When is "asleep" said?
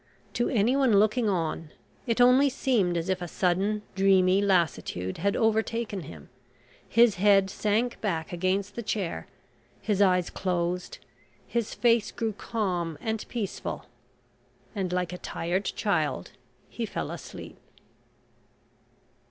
17.11-17.59